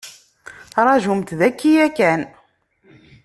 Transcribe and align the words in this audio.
Ṛajumt 0.85 1.29
daki 1.39 1.71
yakan. 1.75 2.21